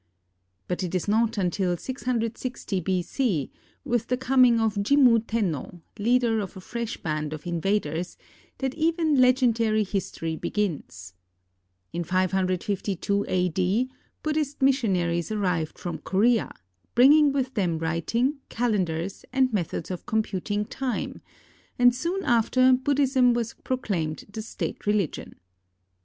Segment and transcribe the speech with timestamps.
[0.67, 3.51] But it is not until 660 B.C.,
[3.85, 8.17] with the coming of Jimmu Tenno, leader of a fresh band of invaders,
[8.57, 11.13] that even legendary his tory begins.
[11.93, 13.91] In 552 a.d.
[14.23, 16.51] Buddhist missionaries arrived from Korea,
[16.95, 21.21] bringing with them writing, calendars, and methods of computing time;
[21.77, 25.35] and soon after Buddhism was proclaimed the state religion.